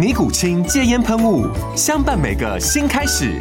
[0.00, 1.46] 尼古清戒烟喷雾，
[1.76, 3.38] 相伴每个新开始。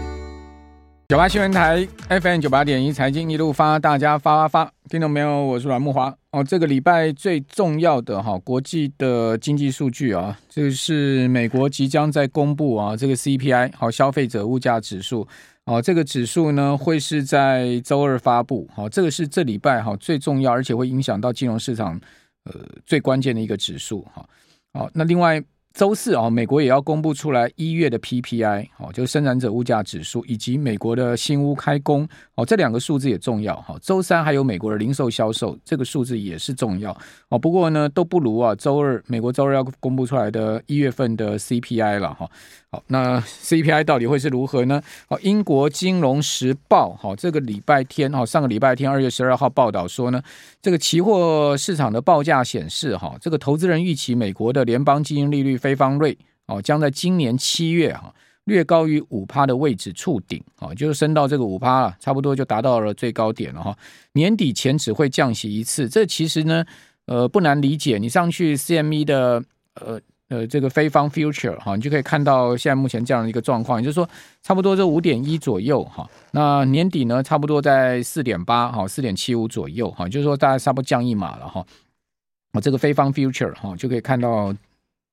[1.08, 5.42] 九八新闻台 FM 九八点一财经一路发，大家发发发，听到没有？
[5.42, 6.14] 我是阮木华。
[6.32, 15.26] 哦，这个礼拜最重要的哈国际的经济数据啊，这个是美国即将在公布啊，这个 CPI 好消费者物价指数
[15.64, 18.68] 哦，这个指数呢会是在周二发布。
[18.76, 21.98] 好，这个是这礼拜哈最重要，而且会影响到金融市场
[22.44, 22.54] 呃
[22.86, 24.28] 最关键的一个指数哈。
[24.74, 25.42] 好，那另外。
[25.74, 33.78] 周四啊，美国也要公布出来一月的 PPI，哦，就是生产者物价指数，以及美国的新屋开工，哦，这两个数字也重要哈。
[33.82, 36.92] 周三还有美国的零售销售，这个数字也是重要
[37.30, 37.38] 哦。
[37.38, 42.30] 不过呢，都不如啊，周二美国周二要公布出来的一月份的 CPI 了哈。
[42.72, 44.80] 好，那 CPI 到底会是如何呢？
[45.08, 50.22] 好，英国金融时报好，这个礼拜天哈，上个礼拜天二月十二号报道说呢，
[50.62, 63.76] 这个期货市场的报价显示哈，这个投资人预期美国的联邦基金利率非方瑞哦，将在今年七月哈略高于五趴的位置触顶啊，就是升到这个五趴了，差不多就达到了最高点了哈。
[64.14, 66.64] 年底前只会降息一次，这其实呢，
[67.08, 67.98] 呃，不难理解。
[67.98, 69.44] 你上去 CME 的
[69.74, 70.00] 呃。
[70.30, 74.08] 呃，这个非方 future 哈，你就可以看到现在目前这样的一个状况，也就是说，
[74.44, 76.08] 差不多这五点一左右哈。
[76.32, 81.66] 那年底呢，差不多在四点八哈，四点七五左右哈，就是说大概差不多降一码了哈。
[82.54, 84.54] 我这个非方 future 哈，就可以看到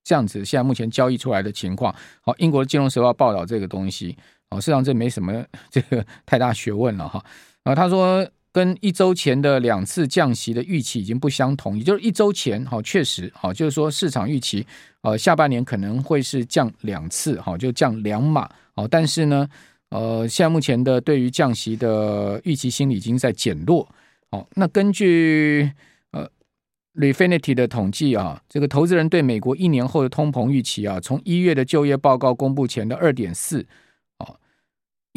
[0.03, 1.93] 这样子现在目前交易出来的情况。
[2.21, 4.15] 好，英国的金融时报报道这个东西，
[4.51, 7.25] 哦，实际上这没什么这个太大学问了哈。
[7.63, 8.23] 啊，他说。
[8.57, 14.65] 跟一周前的两次降息的预期已经不相同，也就是一周前，哈，确实，哈，就是说市场预期，
[15.01, 19.47] 呃，下半年可能会是降两次，哈，就降两码，哦，但是呢，
[19.91, 23.87] 呃，现在目前的对于降息的预期心理已经在减弱，
[24.31, 25.71] 哦，那根据
[26.09, 26.27] 呃
[26.95, 33.67] ，Refinitiv 的统计啊，这个投资人对美国一年后的通膨预期啊，从一月的就业报告公布前的二点四。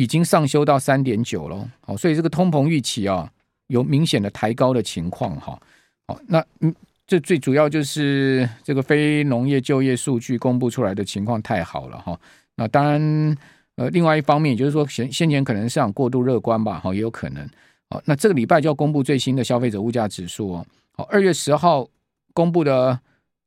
[0.00, 3.31] 已经上修到三点九了，好，所以这个通膨预期啊
[3.66, 5.61] 有明显的抬高的情况哈，
[6.06, 6.75] 好，那嗯，
[7.06, 12.19] 这最主要就是这个非农业就业数据公布出来的情况太好了哈，
[12.56, 13.37] 那当然
[13.77, 17.47] 呃，另外一方面也就是说先先前可能市场过度乐观吧，哈，也有可能，
[17.91, 21.87] 好，那这个礼拜就要公布最新的消费者物价指数哦，好，二月十号
[22.32, 22.99] 公布的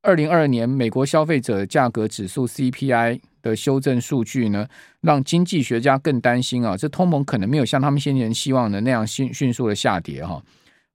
[0.03, 3.19] 二零二二年美国消费者价格指数 CPI。
[3.44, 4.66] 的修正数据呢，
[5.02, 10.41] 让经济学家更担心啊，这通膨可能没有像他们先前希望的那样迅迅速的下跌哈。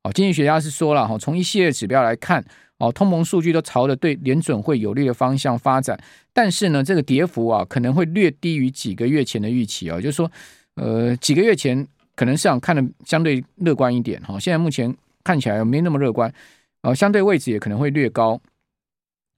[0.03, 2.43] 哦，经济学家是说了哈，从一系列指标来看，
[2.79, 6.01] 哦，通膨数据都朝着对联准会有利的方向发展，
[6.33, 10.33] 但是呢，这个跌幅啊可能会略低于几个月前的预期啊，就是说，
[10.77, 11.87] 呃，几个月前
[12.17, 16.33] 可能市场看的相对乐观一点哈，现在目前看起来没那么乐观，
[16.81, 18.41] 呃，相对位置也可能会略高。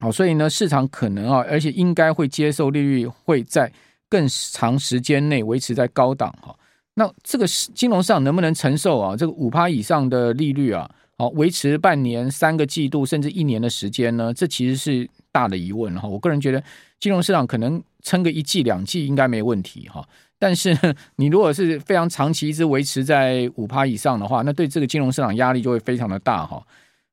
[0.00, 3.70] 好，所以呢，市场可能啊，而且应该会接受利率会在
[4.08, 6.56] 更长时间内维持在高档哈。
[6.94, 9.14] 那这个金融市场能不能承受啊？
[9.14, 14.32] 这个五趴以上的利率啊，好，维持半年、三个季度甚至一年的时间呢？
[14.32, 16.08] 这其实是大的疑问哈。
[16.08, 16.62] 我个人觉得，
[16.98, 20.02] 金融市场可能撑个一季两季应该没问题哈。
[20.38, 20.74] 但是
[21.16, 26.66] 你如果是非常长期一直维持在五趴以上的话，那对这个金融市场压力就会非常的大哈。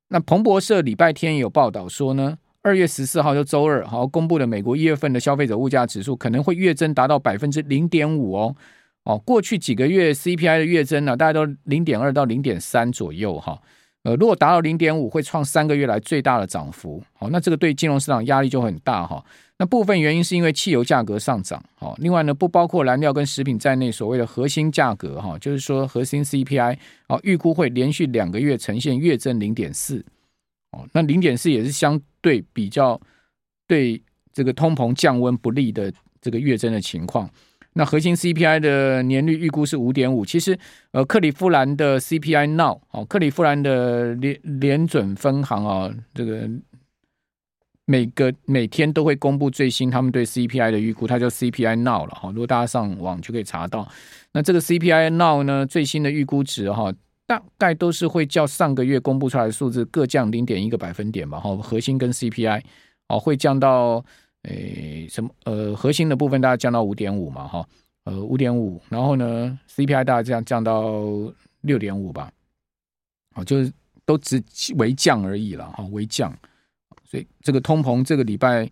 [0.08, 2.38] 那彭博社礼拜天也有报道说呢。
[2.68, 8.54] 二月十四号就周二，好公布的美国一月份的消费者物价指数可能会月增达到百分之零点五哦。
[9.04, 13.58] 哦，过去几个月 CPI 的月增呢，大概都零点二到零点三左右哈。
[14.04, 17.02] 呃，如果达到零点五，会创三个月来最大的涨幅。
[17.14, 19.24] 好，那这个对金融市场压力就很大哈。
[19.58, 21.64] 那部分原因是因为汽油价格上涨。
[21.76, 26.78] 好，另外呢，不包括燃料跟食品在内，所谓的核心价格哈，就是说核心 CPI，
[27.08, 30.04] 哦，预估会连续两个月呈现月增零点四。
[30.72, 33.00] 哦，那零点四也是相对比较
[33.68, 34.02] 对
[34.34, 35.92] 这个通膨降温不利的
[36.22, 37.30] 这个月增的情况。
[37.74, 40.26] 那核心 CPI 的年率预估是五点五。
[40.26, 40.58] 其实，
[40.94, 46.50] 呃，克里夫兰的 CPI Now 哦，克里夫兰的联联准分行啊，这个
[47.86, 52.30] 每个每天都会公布最新他们对 CPI 的预估，它叫 CPI Now 了哈。
[52.32, 53.88] 如果大家上网就可以查到，
[54.32, 56.92] 那这个 CPI Now 呢，最新的预估值哈，
[57.28, 61.40] 大概都是会较上个月公布出来的数字各降零点一个百分点吧。
[61.40, 62.64] 哈，核心跟 CPI
[63.10, 64.04] 哦会降到。
[64.44, 65.30] 诶，什么？
[65.44, 67.68] 呃，核心的部分大概降到五点五嘛，哈，
[68.06, 71.04] 呃，五点五，然后呢，CPI 大概这样降到
[71.62, 72.32] 六点五吧，
[73.36, 73.74] 哦，就是
[74.06, 74.42] 都只
[74.76, 76.34] 微降而已了，哈，微降，
[77.04, 78.70] 所以这个通膨这个礼拜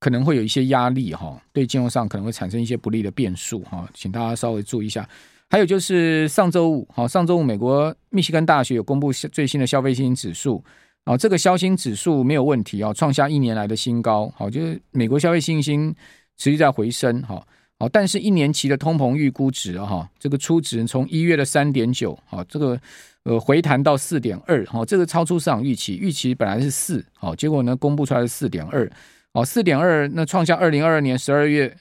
[0.00, 5.08] 可能会有一些压力，哈，对金融上可能会产生一些不利的变数，哈，请大家稍微注意一下。
[5.48, 10.62] 还有就是上周五，好，上周五美国密西根大学有公布最新的消费信心指数。
[11.04, 14.28] 哦，这个消心指数没有问题啊，创下一年来的新高。
[14.36, 15.94] 好，就是美国消费信心
[16.36, 17.22] 持续在回升。
[17.22, 17.46] 好，
[17.78, 22.76] 好，但是一年期的通膨预估值哈，这个初值从一月的三点九，好，这个
[23.22, 28.90] 呃回弹到四点二，好，这个超出市场预期，预期本来是四，好，结果呢公布出来是四点二，
[29.32, 31.72] 好，四点二，那创下二零二二年十二月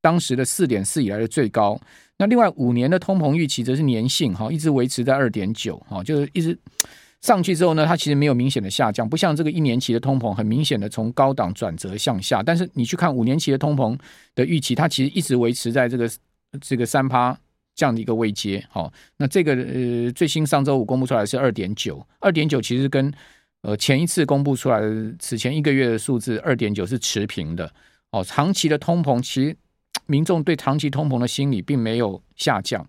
[0.00, 1.80] 当时的四点四以来的最高。
[2.18, 6.58] 那另外五年的通膨预期则是年性，哈，一直维持在二点九，哈，就是一直。
[7.20, 12.44] 上去之后呢，它其实没有明显的下降，不像这个一年期的通膨很明显的从高档转折向下。
[12.44, 13.98] 但是你去看五年期的通膨
[14.36, 16.08] 的预期，它其实一直维持在这个
[16.60, 17.36] 这个三趴
[17.74, 18.64] 这样的一个位阶。
[18.70, 23.12] 好，那这个呃最新上周五公布出来是二点九，二点九其实跟
[23.62, 27.68] 呃前一次公布出来的此前一个月的数字二点九是持平的。
[28.12, 29.56] 哦，长期的通膨其实
[30.08, 32.84] 民众对长期通膨的心理并没有下降。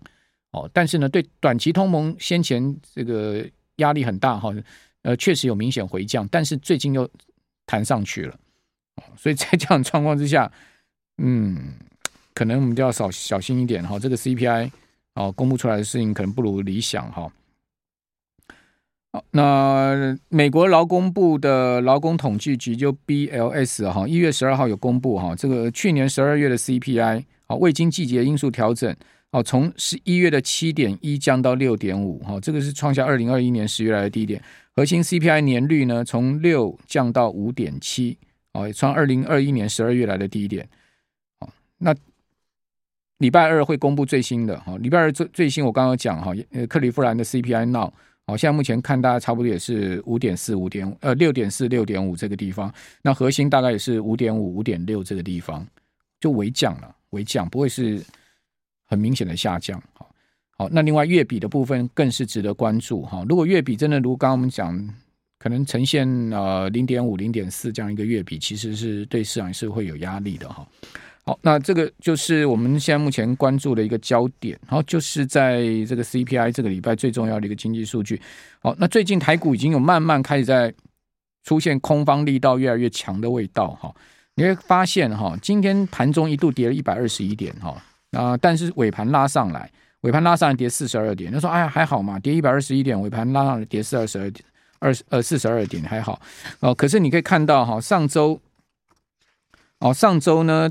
[0.50, 3.48] 哦，但是呢，对短期通膨先前这个。
[3.76, 4.52] 压力很大哈，
[5.00, 7.08] 呃，确实有明显回降，但是最近又
[7.64, 8.38] 弹上去了，
[8.96, 10.52] 哦 所以在这样状况之下，
[11.16, 11.72] 嗯，
[12.34, 13.98] 可能我们就要少小心一点哈。
[13.98, 14.70] 这个 CPI
[15.14, 17.32] 哦，公布出来的事情可能不如理想哈。
[19.32, 28.94] 那美国劳工部的劳工统计局就 BLS 哈，一月十二号有公布哈，这个去年十二月的 CPI 啊，未经季节因素调整。
[29.32, 34.42] 哦，从十一月的七点一降到六点五，哈，这个是创下二零二一年十月来的低点。
[34.74, 38.18] 核心 CPI 年率呢，从六降到五点七，
[38.54, 40.68] 哦，创二零二一年十二月来的低点。
[41.38, 41.48] 哦，
[41.78, 41.94] 那
[43.18, 47.92] 礼拜二会公布最新的，哈，礼拜二最最新我刚刚讲哈，呃，克利夫兰的 CPI Now，
[48.30, 52.72] 哦，现在目前看大概差不多也是五点四、五点呃六点四、六点五这个地方。
[53.02, 55.66] 那核心大概也是五点五、五点六这个地方，
[56.20, 58.02] 就微降了，微降不会是。
[58.92, 60.12] 很明显的下降，好，
[60.58, 63.24] 好，那另外月比的部分更是值得关注哈。
[63.28, 64.76] 如果月比真的如刚刚我们讲，
[65.38, 70.66] 可能呈现呃零点五、零点四这样一个月比，其实是对市场是会有压力的哈。
[71.30, 78.20] 好，那这个就是我们现在目前关注的一个焦点，然后，就是在这个 CPI 这个礼拜最重要的一个经济数据。
[78.58, 80.74] 好，那最近台股已经有慢慢开始在
[81.44, 83.94] 出现空方力道越来越强的味道哈。
[84.34, 87.80] 你会发现哈，今天盘中一度跌了一百二十一点哈。
[88.10, 91.30] 啊、但是尾盘拉上来，尾盘拉上来跌四十二点。
[91.30, 94.44] 他说：“哎呀，还好嘛，跌一百二十一点，尾盘拉上来跌四二十二点，
[94.80, 96.20] 二呃四十二点还好。
[96.58, 98.40] 哦、可是你可以看到哈，上周
[99.78, 100.68] 哦，上周呢，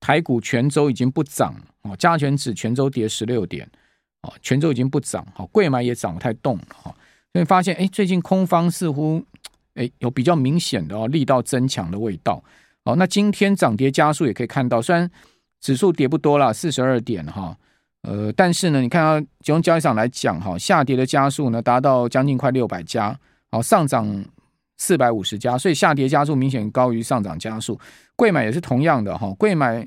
[0.00, 3.68] 台股全周已经不涨哦，加权指全周跌十六点
[4.22, 5.24] 哦，全周已经不涨。
[5.34, 6.94] 好，贵买也涨不太动了哈。
[7.32, 9.22] 所以发现，哎，最近空方似乎
[9.74, 12.42] 哎有比较明显的哦力道增强的味道。
[12.84, 15.08] 哦，那今天涨跌家数也可以看到，虽然。
[15.62, 17.54] 指数跌不多了，四十二点哈，
[18.00, 23.14] 呃，但是呢，你看到集中交易上来讲哈，下跌的家数呢达到将近快六百家，
[23.50, 24.06] 好，上涨
[24.80, 27.78] 四百五十家，所以下跌加速明显高于上涨加速。
[28.16, 29.86] 柜买也是同样的哈，柜买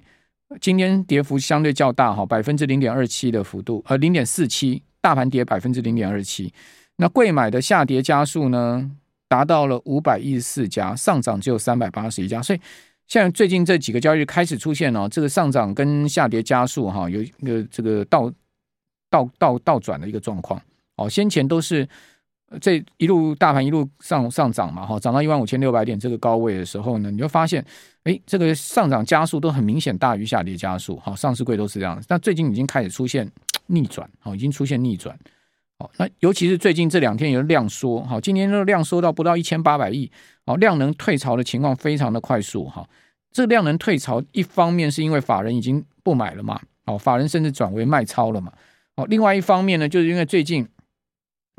[0.62, 6.54] 今天跌幅相对较大哈，百分之零点二七的幅度，呃，零点四七，大盘跌百分之零点二七，
[6.98, 8.90] 那柜买的下跌加速呢
[9.28, 12.60] 达到了五百一十四家，上涨只有三百八十一家，所以。
[13.06, 18.32] 像最近这几个交易日开始出现哦，这个上涨跟下跌加速哈，有一个这个倒
[19.10, 20.60] 倒倒倒转的一个状况
[20.96, 21.08] 哦。
[21.10, 21.88] 先前都是
[22.60, 27.64] 这一路大盘一路上上涨嘛哈，涨到一万五千六百点这个高位的时候呢，你就发现
[28.04, 32.02] 哎，这个上涨加速都很明显大于下跌加速哈，上市柜都是这样。
[32.08, 33.30] 但最近已经开始出现
[33.68, 35.18] 逆转，好，已经出现逆转。
[35.80, 40.12] 好，那尤其是最近这两天有量缩，哈，今天的量缩到不到一千八百亿。
[40.46, 42.86] 好，量能退潮的情况非常的快速哈。
[43.32, 48.52] 这量能退潮，一方面是因为法人已经不买了嘛，哦，法人甚至转为卖超了嘛。
[48.96, 50.68] 哦，另外一方面呢，就是因为最近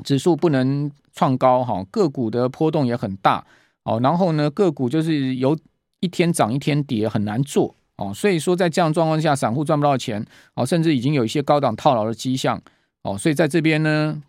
[0.03, 3.45] 指数不能创高哈，个股的波动也很大。
[3.83, 5.57] 哦，然后呢，个股就是有
[5.99, 7.75] 一天涨一天跌，很难做。
[7.97, 10.25] 哦，所以说在这样状况下，散户赚不到钱
[10.55, 12.61] 哦，甚至已经有一些高档套牢的迹象
[13.03, 14.21] 哦，所以在这边呢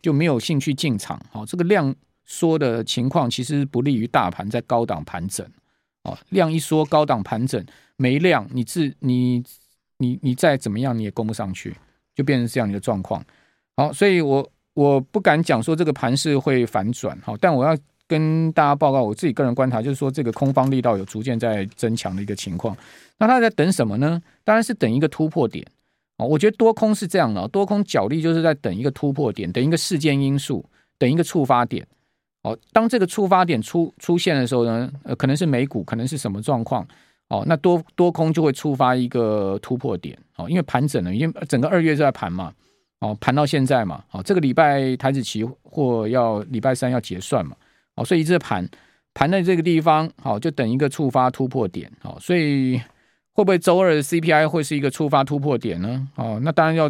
[0.00, 1.46] 就没有兴趣进场哦。
[1.46, 5.46] 这个量缩的情况其实不利于大盘在高档盘整
[6.02, 7.64] 哦，量一缩，高档盘整
[7.96, 9.44] 没量，你自你
[9.98, 11.76] 你你再怎么样你也攻不上去，
[12.16, 13.24] 就变成这样一个状况。
[13.76, 17.76] 好，所以我我不敢讲说这个盘势会反转好，但我要。
[18.08, 22.76] 跟大家报告我自己个人观察，就是说这个空方力道有逐渐在增强的一个情况。
[23.16, 24.20] 那他在等什么呢？
[24.44, 25.64] 当然是等一个突破点
[26.18, 26.26] 哦。
[26.26, 30.62] 我觉得多空是这样的，多空角力就是在等一个突破点，等一个事件因素，
[30.98, 31.86] 等一个触发点。
[32.42, 36.86] 哦，当这个触发点出出现的时候呢，呃，可能是美股，可能是什么状况
[37.28, 37.42] 哦？
[37.46, 42.52] 那多多空就会触发一个突破点哦，因为盘整了，因为整个二月就在盘嘛，
[43.02, 47.56] 哦，盘到现在嘛，哦，这个礼拜台子期货要礼拜三要结算嘛。
[47.96, 48.66] 好，所以一直盘
[49.12, 51.90] 盘在这个地方，好，就等一个触发突破点。
[52.00, 52.78] 好，所以
[53.32, 56.08] 会不会周二的 CPI 会是一个触发突破点呢？
[56.14, 56.88] 哦，那当然要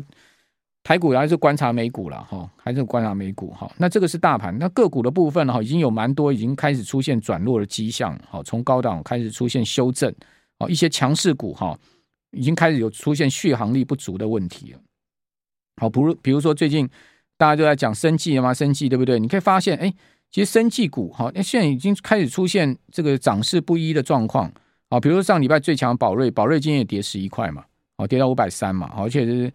[0.83, 3.73] 台股还是观察美股了哈，还是观察美股哈。
[3.79, 8.21] 那这个是大盘，那个股的部分哈，已经有蛮多已经开始出现转弱的迹象。
[8.29, 10.15] 好，从高档开始出现修正。
[10.59, 11.75] 哦，一些强势股哈，
[12.33, 14.79] 已经开始有出现续航力不足的问题了。
[15.77, 16.89] 好，比如比如说最近
[17.37, 19.19] 大家都在讲生技了嘛，生技对不对？
[19.19, 19.93] 你可以发现，哎。
[20.35, 24.51] 其实生技股哈，那现在已经开始出现这个涨势不一的状况
[24.89, 24.99] 啊。
[24.99, 27.63] 比如说上礼拜最强宝瑞，宝瑞今天也跌十一块嘛，
[27.99, 29.53] 好，跌到五百三嘛，而且是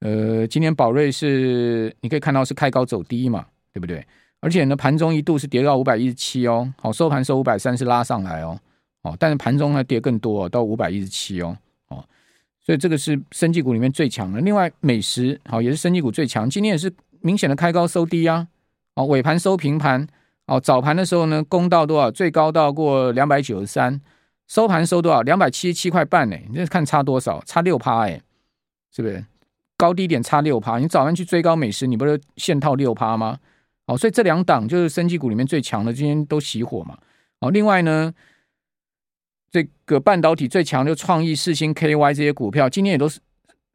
[0.00, 4.06] 呃，今天宝瑞是你可以看到是开高走低嘛，对不对？
[4.40, 8.60] 而且呢，盘中一度是跌到五百一十七哦，好，收盘收五百三是拉上来哦，
[9.04, 11.56] 哦，但是盘中还跌更多哦，到五百一十七，哦，
[12.68, 14.42] 所以这个是生技股里面最强的。
[14.42, 18.46] 另外美食好也是生技股最强，今天也是明显的开高收低啊，
[18.94, 20.06] 哦，尾盘收平盘。
[20.44, 22.10] 哦，早盘的时候呢，攻到多少？
[22.10, 23.98] 最高到过两百九十三，
[24.46, 25.22] 收盘收多少？
[25.22, 26.36] 两百七十七块半呢？
[26.50, 27.42] 你这看差多少？
[27.46, 28.20] 差六趴哎，
[28.94, 29.24] 是不是？
[29.78, 30.78] 高低点差六趴。
[30.78, 33.38] 你早上去追高美食，你不是现套六趴吗？
[33.86, 36.98] 哦，所以这两档就是生技股里面最强的，今天都熄火嘛。
[37.40, 38.12] 哦，另外呢，
[39.50, 43.18] 这个半导体最强的创意、四星、KY 这些股票，今天也都是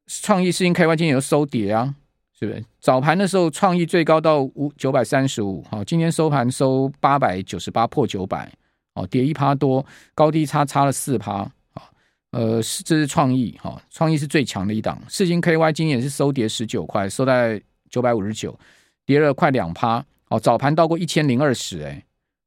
[0.07, 1.95] 创意、四星、KY 今天也都收跌啊。
[2.39, 2.65] 是不是？
[2.81, 8.51] 早盘的时候，创意最高到五九百三十五，好，今天收盘收八百九十八，破九百，
[8.95, 11.33] 哦，跌一趴多，高低差差了四趴，
[11.73, 11.83] 啊，
[12.31, 18.57] 呃，是这是创意，哈，创意是最强的一档，四星 KY 今天也是收跌十九块，收在九百五十九，
[19.05, 22.03] 跌了快两趴，哦，早盘到过一千零二十，哎，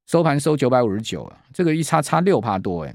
[0.06, 2.94] 收盘收九百五十九，这个一差差六趴多，哎，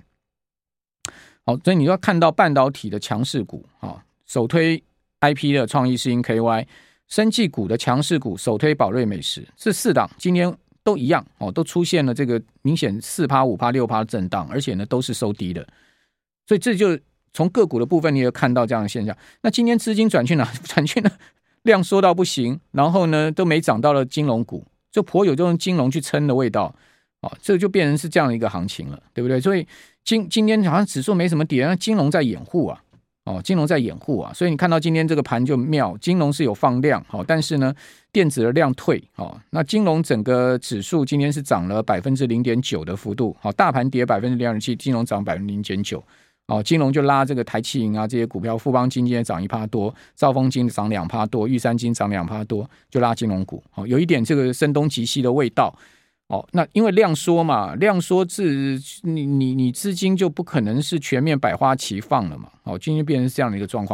[1.45, 4.81] 好，所以你要看到半导体的强势股，啊，首推
[5.21, 6.65] IP 的创意世芯 KY。
[7.07, 10.50] 生技股的强势股，首推宝瑞美食，这四档今天
[10.81, 15.62] 都一样哦，都出现了这个明显四趴、五趴、六趴震荡，而且呢都是收低的，
[16.48, 16.98] 所以这就
[17.33, 19.13] 从个股的部分，你也看到这样的现象。
[19.41, 20.45] 那今天资金转去哪？
[20.63, 21.12] 转去呢？
[21.63, 26.74] 量缩到不行，然后呢都没涨到了金融股，就颇有这种金融去撑的味道
[27.22, 29.40] 哦，这就变成是这样的一个行情了，对不对？
[29.40, 29.66] 所以
[30.04, 32.82] 今今天好像指数没什么跌，那金融在掩护啊。
[33.24, 37.72] 哦，金融在掩护啊，所以你看到今天这个盘就妙，金融是有放量，好，但是呢，
[38.12, 46.04] 电子的量退，哦，那金融整个指数今天是涨了百分之零点九的幅度，好，大盘跌百分之零点七，金融涨百分之零点九，
[46.48, 55.72] 哦，金融就拉这个台企银啊这些股票，富邦金今天涨一趴多，兆丰金涨两趴多，玉山金涨两趴多，就拉金融股，好，有一点这个声东击西的味道。
[56.32, 62.48] 哦，那因为量缩嘛，量缩自你你你资金就不可能是全面百花齐放了嘛。
[62.64, 63.90] 哦，今天变成这样的一个状况。